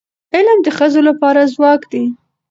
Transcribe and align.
علم 0.35 0.57
د 0.63 0.67
ښځو 0.77 1.01
لپاره 1.09 1.49
ځواک 1.53 1.81
دی. 1.91 2.03